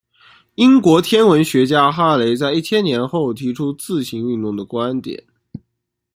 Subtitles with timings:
[0.55, 5.23] 英国天文学家哈雷在一千年后提出自行运动的观点。